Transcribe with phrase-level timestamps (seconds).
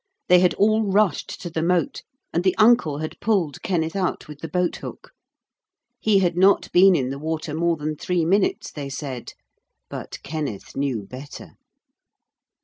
[0.29, 2.01] They had all rushed to the moat,
[2.33, 5.11] and the uncle had pulled Kenneth out with the boat hook.
[5.99, 9.33] He had not been in the water more than three minutes, they said.
[9.91, 11.51] But Kenneth knew better.